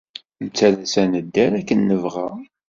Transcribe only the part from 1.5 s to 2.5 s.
akken ay nebɣa.